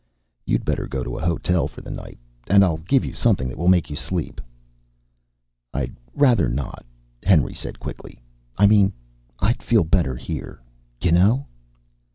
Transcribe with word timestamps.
"You'd 0.47 0.65
better 0.65 0.87
go 0.87 1.03
to 1.03 1.19
a 1.19 1.23
hotel 1.23 1.67
for 1.67 1.81
the 1.81 1.91
night. 1.91 2.17
And 2.47 2.65
I'll 2.65 2.77
give 2.79 3.05
you 3.05 3.13
something 3.13 3.47
that 3.49 3.55
will 3.59 3.67
make 3.67 3.87
you 3.91 3.95
sleep." 3.95 4.41
"I'd 5.75 5.95
rather 6.15 6.49
not," 6.49 6.83
Henry 7.21 7.53
said 7.53 7.79
quickly. 7.79 8.19
"I 8.57 8.65
mean, 8.65 8.93
I'd 9.41 9.61
feel 9.61 9.83
better 9.83 10.15
here. 10.15 10.59
You 11.01 11.11
know...." 11.11 11.45